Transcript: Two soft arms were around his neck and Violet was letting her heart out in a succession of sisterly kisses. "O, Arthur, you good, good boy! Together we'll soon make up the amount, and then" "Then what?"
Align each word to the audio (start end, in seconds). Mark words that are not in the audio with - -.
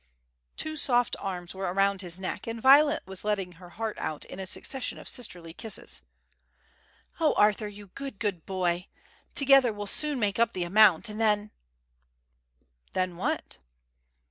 Two 0.57 0.75
soft 0.77 1.15
arms 1.19 1.53
were 1.53 1.71
around 1.71 2.01
his 2.01 2.19
neck 2.19 2.47
and 2.47 2.59
Violet 2.59 3.03
was 3.05 3.23
letting 3.23 3.51
her 3.57 3.69
heart 3.77 3.99
out 3.99 4.25
in 4.25 4.39
a 4.39 4.47
succession 4.47 4.97
of 4.97 5.07
sisterly 5.07 5.53
kisses. 5.53 6.01
"O, 7.19 7.35
Arthur, 7.35 7.67
you 7.67 7.85
good, 7.89 8.17
good 8.17 8.43
boy! 8.47 8.87
Together 9.35 9.71
we'll 9.71 9.85
soon 9.85 10.19
make 10.19 10.39
up 10.39 10.53
the 10.53 10.63
amount, 10.63 11.07
and 11.07 11.21
then" 11.21 11.51
"Then 12.95 13.15
what?" 13.15 13.57